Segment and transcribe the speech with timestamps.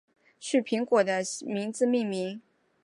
[0.39, 2.41] 旭苹果的名字命名。